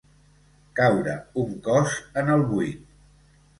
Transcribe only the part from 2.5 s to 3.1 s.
buit.